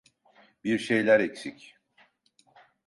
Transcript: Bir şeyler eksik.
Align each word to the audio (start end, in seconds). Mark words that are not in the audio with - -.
Bir 0.63 0.79
şeyler 0.79 1.19
eksik. 1.19 1.77